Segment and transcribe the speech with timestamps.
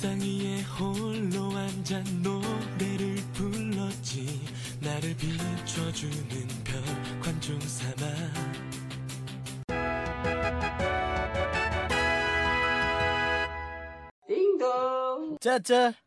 [0.00, 4.40] 옥상 위에 홀로 앉아 노래를 불렀지
[4.80, 8.06] 나를 비춰주는 별 관중 삼아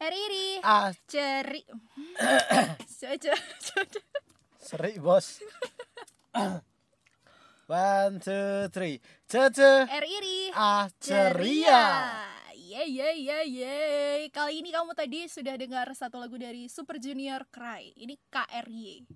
[0.00, 1.64] Riri Ah ceri
[2.88, 4.00] Caca Caca
[4.58, 5.40] Seri bos
[7.68, 12.21] One, two, three Caca Riri Ah ceria
[12.82, 17.46] Yeay yeay yeay yeay Kali ini kamu tadi sudah dengar satu lagu dari Super Junior
[17.46, 17.94] Cry.
[17.94, 19.06] Ini KRY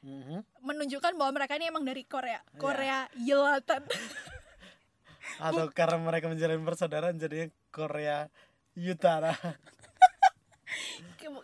[0.00, 0.64] Mhm.
[0.64, 2.40] Menunjukkan bahwa mereka ini emang dari Korea.
[2.40, 2.56] Iya.
[2.56, 3.84] Korea Yelatan.
[5.44, 8.32] Atau karena mereka menjalin persaudaraan jadinya Korea
[8.72, 9.36] Utara.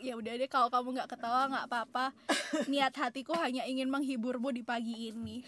[0.00, 2.14] Ya udah deh kalau kamu nggak ketawa nggak apa-apa.
[2.70, 5.42] Niat hatiku hanya ingin menghiburmu di pagi ini.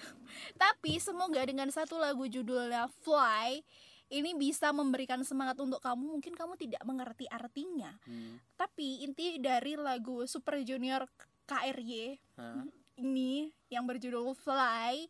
[0.59, 3.63] Tapi semoga dengan satu lagu judulnya Fly
[4.09, 8.41] Ini bisa memberikan semangat untuk kamu Mungkin kamu tidak mengerti artinya Hmm.
[8.57, 11.05] Tapi inti dari lagu Super Junior
[11.45, 12.65] KRY Hah?
[12.97, 15.07] ini yang berjudul Fly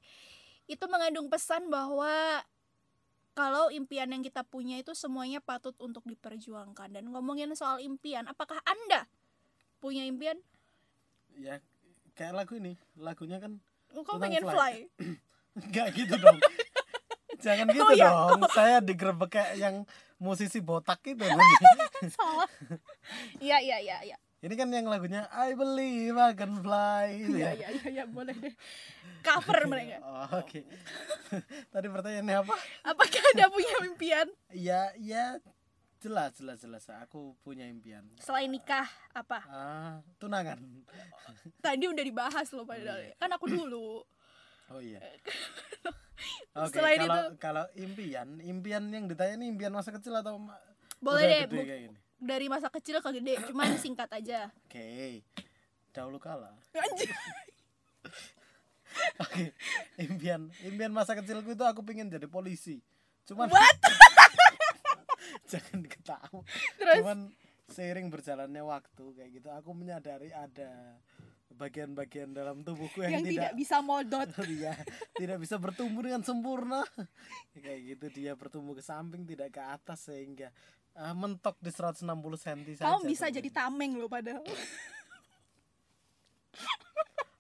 [0.69, 2.45] itu mengandung pesan bahwa
[3.33, 8.59] kalau impian yang kita punya itu semuanya patut untuk diperjuangkan dan ngomongin soal impian apakah
[8.67, 9.07] anda
[9.79, 10.37] punya impian
[11.33, 11.63] Ya
[12.13, 14.53] kayak lagu ini Lagunya kan kamu Tentang pengen fly.
[14.53, 14.75] fly,
[15.65, 16.39] Enggak gitu dong
[17.39, 18.09] Jangan gitu Oh, iya.
[18.09, 19.77] dong Saya digerebek kayak yang
[20.17, 21.23] musisi botak itu
[22.11, 22.51] salah
[23.39, 27.51] iya iya iya iya Ini kan yang lagunya I believe I can fly iya ya.
[27.53, 28.55] iya iya iya, boleh deh
[29.21, 30.63] cover mereka Oh, Oke.
[31.73, 32.55] Tadi pertanyaannya apa?
[32.85, 35.39] apakah anda punya impian Ya, ya
[35.99, 36.83] jelas jelas jelas.
[37.01, 38.07] Aku punya impian.
[38.17, 40.59] selain nikah apa Ah, tunangan.
[41.57, 43.15] tadi udah dibahas loh padahal Iya.
[43.17, 44.03] kan aku dulu
[44.69, 45.01] Oh iya.
[46.59, 50.37] Oke, Selain kalau itu- kalau impian, impian yang ditanya ini impian masa kecil atau
[50.99, 51.97] boleh deh gede bu- kayak gini?
[52.19, 55.23] dari masa kecil ke gede cuman singkat aja Oke.
[55.89, 56.51] Dahulu kala.
[56.75, 57.15] Anjir.
[59.21, 59.55] Oke.
[59.97, 62.83] Impian impian masa kecilku itu aku pengen jadi polisi.
[63.25, 63.47] Cuman
[65.51, 66.41] Jangan ketawa.
[66.77, 66.97] Terus?
[66.99, 67.19] Cuman
[67.69, 70.97] seiring berjalannya waktu kayak gitu aku menyadari ada
[71.59, 74.31] bagian-bagian dalam tubuhku yang, yang tidak bisa modot.
[74.47, 74.79] Dia
[75.21, 76.87] tidak bisa bertumbuh dengan sempurna.
[77.53, 80.55] Kayak gitu dia bertumbuh ke samping tidak ke atas sehingga
[80.95, 84.47] ah, mentok di 160 cm saja kamu bisa jadi tameng loh padahal.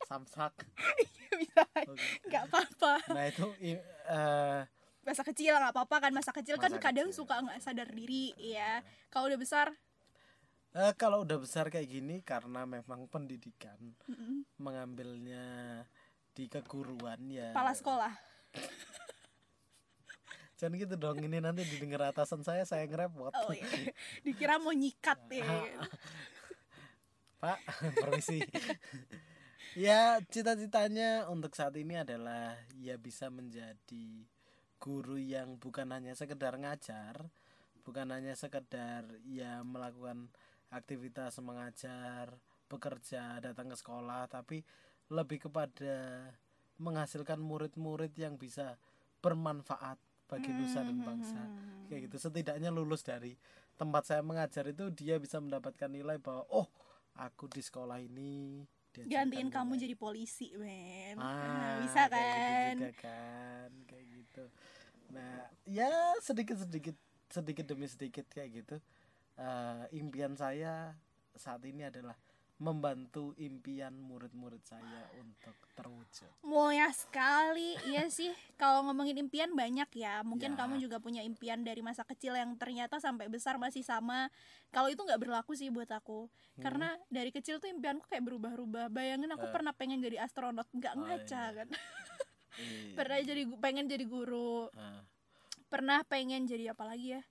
[0.08, 0.54] Samsak.
[1.38, 1.62] Bisa.
[1.86, 2.02] Oke.
[2.26, 2.94] nggak apa-apa.
[3.14, 4.60] Nah itu eh,
[5.06, 7.22] masa kecil nggak apa-apa kan masa kecil kan Masa kadang kecil.
[7.22, 9.70] suka nggak sadar diri ya kalau udah besar
[10.76, 15.46] eh, kalau udah besar kayak gini karena memang pendidikan mm-mm, mengambilnya
[16.36, 17.54] di keguruan ya.
[17.54, 18.12] Kepala sekolah.
[20.58, 23.94] Jangan gitu dong ini nanti didengar atasan saya saya ngerepot oh iya.
[24.26, 25.46] Dikira mau nyikat ya.
[27.38, 27.58] Pak,
[28.02, 28.42] permisi.
[29.78, 34.26] ya, cita-citanya untuk saat ini adalah ya bisa menjadi
[34.82, 37.30] guru yang bukan hanya sekedar ngajar,
[37.86, 40.26] bukan hanya sekedar ya melakukan
[40.68, 42.32] aktivitas mengajar,
[42.68, 44.60] bekerja, datang ke sekolah, tapi
[45.08, 46.28] lebih kepada
[46.76, 48.76] menghasilkan murid-murid yang bisa
[49.18, 49.98] bermanfaat
[50.28, 51.40] bagi nusa dan bangsa.
[51.88, 53.32] Kayak gitu, setidaknya lulus dari
[53.80, 56.68] tempat saya mengajar itu dia bisa mendapatkan nilai bahwa oh
[57.16, 58.66] aku di sekolah ini
[59.08, 61.16] gantiin kamu nilai." jadi polisi men.
[61.16, 62.74] Ah, Nah, bisa kayak gitu kan?
[62.76, 64.44] juga kan kayak gitu.
[65.08, 65.90] Nah ya
[66.20, 66.96] sedikit sedikit
[67.32, 68.76] sedikit demi sedikit kayak gitu
[69.38, 70.90] Eh, impian saya
[71.32, 72.18] saat ini adalah
[72.58, 76.26] membantu impian murid-murid saya untuk terwujud.
[76.42, 77.78] Mulia sekali.
[77.86, 80.26] Iya sih kalau ngomongin impian banyak ya.
[80.26, 80.58] Mungkin Ya.
[80.58, 84.26] kamu juga punya impian dari masa kecil yang ternyata sampai besar masih sama.
[84.74, 86.26] Kalau itu nggak berlaku sih buat aku.
[86.58, 86.62] Hmm.
[86.66, 88.90] karena dari kecil tuh impianku kayak berubah-ubah.
[88.90, 89.54] Bayangin aku Eh.
[89.54, 90.66] pernah pengen jadi astronot.
[90.74, 91.54] Nggak Oh, ngaca iya.
[91.54, 91.68] kan?
[91.70, 91.78] Iya.
[92.98, 94.66] pernah jadi pengen jadi guru.
[94.74, 95.06] Ah,
[95.70, 97.22] pernah pengen jadi apa lagi ya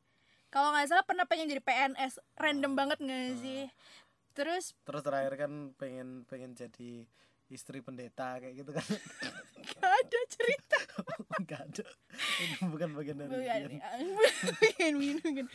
[0.49, 3.67] kalau nggak salah pernah pengen jadi PNS random banget nggak sih
[4.37, 7.05] terus terus terakhir kan pengen pengen jadi
[7.47, 8.83] istri pendeta kayak gitu kan
[9.67, 10.79] gak ada cerita
[11.39, 11.85] enggak ada
[12.43, 14.05] ini bukan bagian dari Bukan, impian.
[14.61, 15.45] bukan, bukan.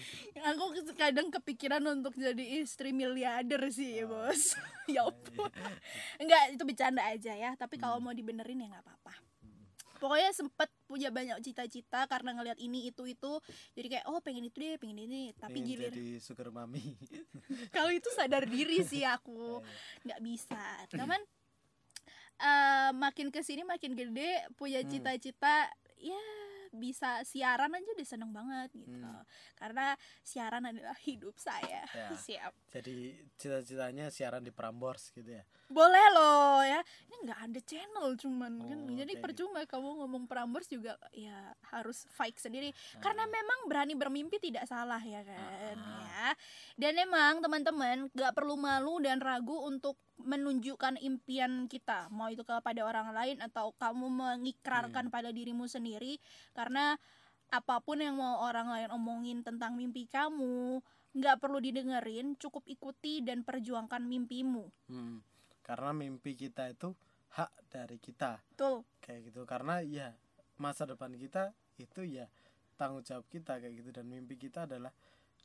[0.52, 0.64] Aku
[0.94, 4.54] kadang kepikiran untuk jadi istri miliarder sih, bos.
[4.86, 5.50] ya ampun.
[6.22, 7.50] Enggak, itu bercanda aja ya.
[7.58, 9.14] Tapi kalau mau dibenerin ya nggak apa-apa.
[10.02, 13.38] Pokoknya sempet punya banyak cita-cita karena ngeliat ini itu itu.
[13.78, 15.30] Jadi kayak oh pengen itu deh pengen ini.
[15.38, 16.98] Tapi pengen gilir jadi sugar mami.
[17.76, 19.62] Kalau itu sadar diri sih aku.
[20.04, 20.64] Nggak bisa.
[20.90, 21.22] Cuman
[22.42, 24.90] eh, makin ke sini makin gede punya Hmm.
[24.90, 25.70] cita-cita
[26.02, 26.18] ya
[26.72, 29.20] bisa siaran aja udah seneng banget gitu Hmm.
[29.54, 32.08] karena siaran adalah hidup saya Ya.
[32.18, 35.44] siap Jadi cita-citanya siaran di Prambors gitu ya.
[35.68, 40.24] boleh loh ya ini nggak ada channel cuman kan Oh, jadi kayak percuma kamu ngomong
[40.26, 41.38] Prambors juga ya
[41.70, 43.00] harus fight sendiri Ah.
[43.00, 46.00] karena memang berani bermimpi tidak salah ya kan Ah.
[46.02, 46.28] ya
[46.78, 52.82] dan emang teman-teman nggak perlu malu dan ragu untuk menunjukkan impian kita mau itu kepada
[52.82, 55.14] orang lain atau kamu mengikrarkan Hmm.
[55.14, 56.18] pada dirimu sendiri
[56.52, 56.96] karena
[57.52, 60.80] apa pun yang mau orang lain omongin tentang mimpi kamu
[61.12, 65.20] nggak perlu didengerin cukup ikuti dan perjuangkan mimpimu Hmm.
[65.62, 66.90] Karena mimpi kita itu
[67.32, 69.46] hak dari kita tuh kayak gitu.
[69.46, 70.10] Karena ya
[70.58, 72.26] masa depan kita itu ya
[72.74, 74.90] tanggung jawab kita kayak gitu dan mimpi kita adalah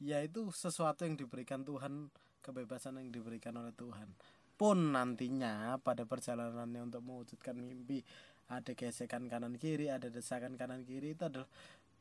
[0.01, 2.09] ya itu sesuatu yang diberikan Tuhan,
[2.41, 4.09] kebebasan yang diberikan oleh Tuhan.
[4.57, 8.01] Pun nantinya pada perjalanannya untuk mewujudkan mimpi
[8.49, 11.47] ada gesekan kanan kiri, ada desakan kanan kiri itu adalah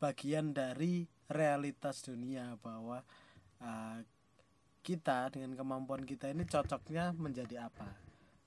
[0.00, 3.04] bagian dari realitas dunia bahwa
[3.60, 3.98] uh,
[4.80, 7.88] kita dengan kemampuan kita ini cocoknya menjadi apa.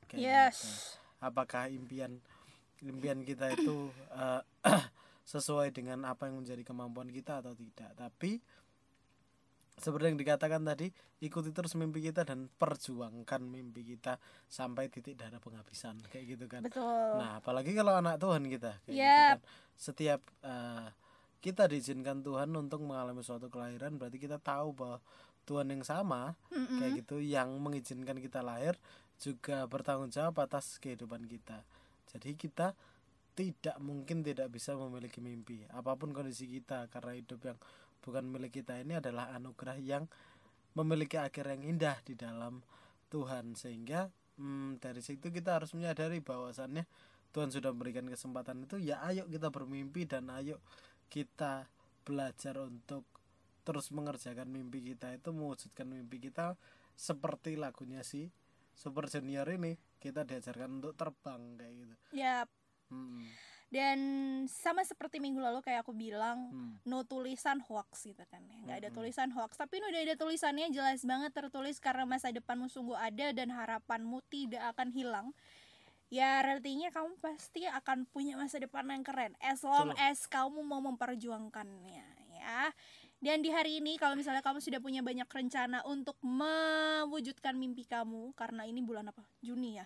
[0.09, 2.19] Kayak yes gitu apakah impian
[2.79, 4.41] impian kita itu eh,
[5.31, 8.39] sesuai dengan apa yang menjadi kemampuan kita atau tidak tapi
[9.79, 10.91] seperti yang dikatakan tadi
[11.23, 16.61] ikuti terus mimpi kita dan perjuangkan mimpi kita sampai titik darah penghabisan kayak gitu kan
[16.63, 19.37] betul nah apalagi kalau anak Tuhan kita kayak gitu Yap.
[19.39, 19.39] kan
[19.79, 20.87] setiap eh,
[21.39, 24.99] kita diizinkan Tuhan untuk mengalami suatu kelahiran berarti kita tahu bahwa
[25.47, 26.77] Tuhan yang sama Mm-mm.
[26.77, 28.75] kayak gitu yang mengizinkan kita lahir
[29.17, 31.63] juga bertanggung jawab atas kehidupan kita
[32.11, 32.67] jadi kita
[33.39, 37.59] tidak mungkin tidak bisa memiliki mimpi apa pun kondisi kita karena hidup yang
[37.99, 40.07] bukan milik kita ini adalah anugerah yang
[40.75, 42.63] memiliki akhir yang indah di dalam
[43.11, 43.53] Tuhan.
[43.55, 44.09] Sehingga
[44.39, 46.87] hmm, dari situ kita harus menyadari bahwasannya
[47.29, 50.57] Tuhan sudah memberikan kesempatan itu ya ayo kita bermimpi dan ayo
[51.13, 51.69] kita
[52.01, 53.05] belajar untuk
[53.61, 56.57] terus mengerjakan mimpi kita itu mewujudkan mimpi kita
[56.97, 58.33] seperti lagunya si
[58.73, 61.95] Super Junior ini kita diajarkan untuk terbang kayak gitu.
[62.17, 62.49] ya
[62.89, 63.21] Hmm,
[63.69, 63.99] dan
[64.49, 68.57] sama seperti minggu lalu kayak aku bilang hmm, no tulisan hoax gitu kan ya.
[68.65, 68.97] Nggak ada Mm-mm.
[68.97, 69.61] tulisan hoax.
[69.61, 74.25] Tapi ini udah ada tulisannya jelas banget tertulis karena masa depanmu sungguh ada dan harapanmu
[74.33, 75.27] tidak akan hilang.
[76.09, 79.37] Ya artinya kamu pasti akan punya masa depan yang keren.
[79.37, 80.01] As long Betul.
[80.01, 82.05] as kamu mau memperjuangkannya
[82.41, 82.73] ya.
[83.21, 88.33] Dan di hari ini kalau misalnya kamu sudah punya banyak rencana untuk mewujudkan mimpi kamu
[88.33, 89.21] karena ini bulan apa?
[89.45, 89.85] Juni ya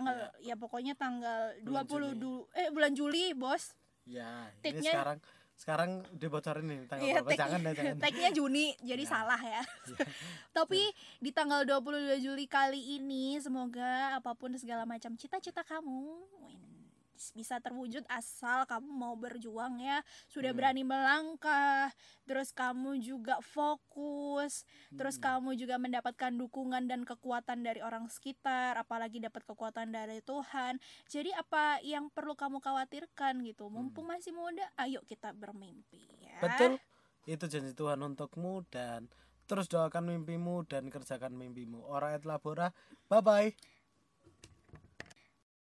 [0.00, 2.10] tanggal ya, pokoknya tanggal Bulan 20 Juni.
[2.16, 3.74] du- eh bulan Juli bos
[4.04, 4.30] ya
[4.62, 5.18] ini sekarang
[5.52, 9.10] sekarang dibocorin nih tanggal Iya, berapa tag- jangan ya jangan tagnya Juni jadi Ya.
[9.10, 10.06] salah ya Iya.
[10.50, 10.82] tapi
[11.18, 11.82] di tanggal 22
[12.20, 16.06] Juli kali ini semoga apa pun segala macam cita-cita kamu
[16.40, 16.62] win,
[17.34, 20.00] bisa terwujud asal kamu mau berjuang ya.
[20.26, 20.58] Sudah Hmm.
[20.58, 21.90] berani melangkah
[22.24, 24.62] terus kamu juga fokus
[24.94, 25.42] terus Hmm.
[25.42, 30.78] kamu juga mendapatkan dukungan dan kekuatan dari orang sekitar apalagi dapat kekuatan dari Tuhan.
[31.08, 33.68] Jadi apa yang perlu kamu khawatirkan gitu?
[33.68, 36.38] Mumpung masih muda ayo kita bermimpi ya.
[36.38, 36.44] Hmm.
[36.44, 36.72] betul.
[37.28, 39.10] Itu janji Tuhan untukmu dan
[39.48, 41.84] terus doakan mimpimu dan kerjakan mimpimu.
[41.84, 42.72] Ora et labora.
[43.08, 43.77] Bye bye